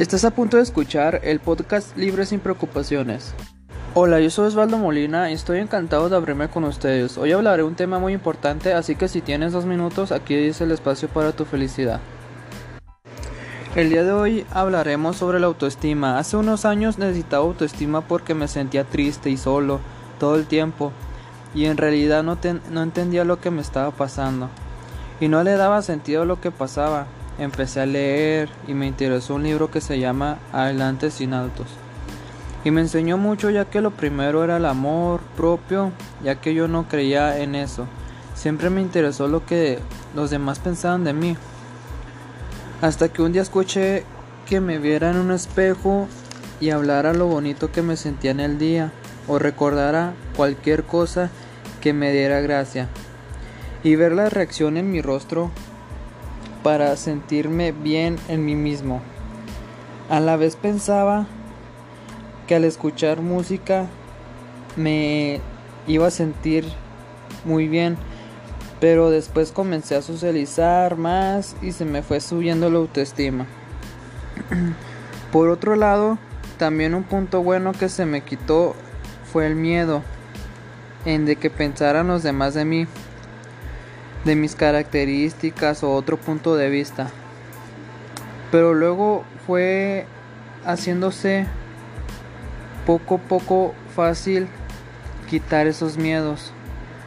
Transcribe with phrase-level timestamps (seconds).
[0.00, 3.34] Estás a punto de escuchar el podcast Libre sin Preocupaciones.
[3.92, 7.18] Hola, yo soy Osvaldo Molina y estoy encantado de abrirme con ustedes.
[7.18, 10.70] Hoy hablaré un tema muy importante, así que si tienes dos minutos, aquí es el
[10.70, 12.00] espacio para tu felicidad.
[13.76, 16.18] El día de hoy hablaremos sobre la autoestima.
[16.18, 19.80] Hace unos años necesitaba autoestima porque me sentía triste y solo
[20.18, 20.92] todo el tiempo
[21.54, 22.38] y en realidad no,
[22.70, 24.48] no entendía lo que me estaba pasando
[25.20, 27.06] y no le daba sentido a lo que pasaba
[27.40, 31.66] empecé a leer y me interesó un libro que se llama Adelante sin altos.
[32.64, 35.90] Y me enseñó mucho ya que lo primero era el amor propio,
[36.22, 37.86] ya que yo no creía en eso.
[38.34, 39.78] Siempre me interesó lo que
[40.14, 41.36] los demás pensaban de mí.
[42.82, 44.04] Hasta que un día escuché
[44.46, 46.06] que me viera en un espejo
[46.60, 48.92] y hablara lo bonito que me sentía en el día
[49.26, 51.30] o recordara cualquier cosa
[51.80, 52.88] que me diera gracia.
[53.82, 55.50] Y ver la reacción en mi rostro
[56.62, 59.00] para sentirme bien en mí mismo.
[60.08, 61.26] A la vez pensaba
[62.46, 63.86] que al escuchar música
[64.76, 65.40] me
[65.86, 66.64] iba a sentir
[67.44, 67.96] muy bien,
[68.80, 73.46] pero después comencé a socializar más y se me fue subiendo la autoestima.
[75.32, 76.18] Por otro lado,
[76.58, 78.74] también un punto bueno que se me quitó
[79.32, 80.02] fue el miedo
[81.04, 82.86] en de que pensaran los demás de mí
[84.24, 87.10] de mis características o otro punto de vista.
[88.50, 90.06] Pero luego fue
[90.64, 91.46] haciéndose
[92.86, 94.48] poco a poco fácil
[95.28, 96.52] quitar esos miedos.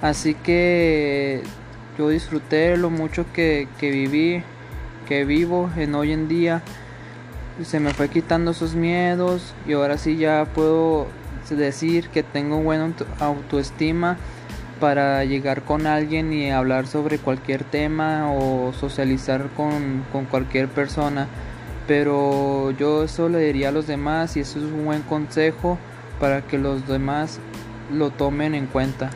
[0.00, 1.42] Así que
[1.98, 4.42] yo disfruté lo mucho que, que viví,
[5.08, 6.62] que vivo en hoy en día.
[7.64, 11.06] Se me fue quitando esos miedos y ahora sí ya puedo
[11.50, 14.16] decir que tengo buena autoestima
[14.84, 21.26] para llegar con alguien y hablar sobre cualquier tema o socializar con, cualquier persona.
[21.86, 25.78] Pero yo eso le diría a los demás y eso es un buen consejo
[26.20, 27.40] para que los demás
[27.90, 29.08] lo tomen en cuenta.